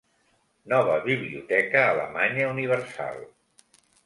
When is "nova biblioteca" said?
0.71-1.85